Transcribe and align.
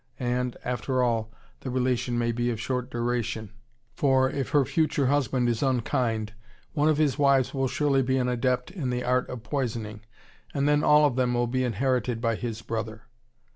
And, 0.19 0.57
after 0.65 1.03
all, 1.03 1.31
the 1.59 1.69
relation 1.69 2.17
may 2.17 2.31
be 2.31 2.49
of 2.49 2.59
short 2.59 2.89
duration, 2.89 3.51
for, 3.93 4.31
if 4.31 4.49
her 4.49 4.65
future 4.65 5.05
husband 5.05 5.47
is 5.47 5.61
unkind, 5.61 6.33
one 6.73 6.89
of 6.89 6.97
his 6.97 7.19
wives 7.19 7.53
will 7.53 7.67
surely 7.67 8.01
be 8.01 8.17
an 8.17 8.27
adept 8.27 8.71
in 8.71 8.89
the 8.89 9.03
art 9.03 9.29
of 9.29 9.43
poisoning, 9.43 10.01
and 10.55 10.67
then 10.67 10.83
all 10.83 11.05
of 11.05 11.17
them 11.17 11.35
will 11.35 11.45
be 11.45 11.63
inherited 11.63 12.19
by 12.19 12.33
his 12.33 12.63
brother. 12.63 13.03